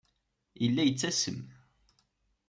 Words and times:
Yella 0.61 0.83
yettasem. 0.85 1.39